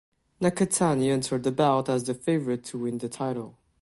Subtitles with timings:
[0.41, 3.59] Nakatani entered the bout as the favorite to win the title.